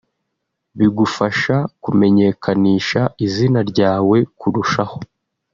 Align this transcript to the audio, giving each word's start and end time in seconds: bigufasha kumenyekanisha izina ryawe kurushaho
bigufasha 0.77 1.55
kumenyekanisha 1.83 3.01
izina 3.25 3.59
ryawe 3.71 4.17
kurushaho 4.39 4.97